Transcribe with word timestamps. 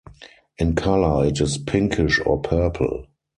In 0.57 0.73
colour 0.73 1.27
it 1.27 1.39
is 1.41 1.59
pinkish 1.59 2.19
or 2.25 2.39
purple. 2.39 3.05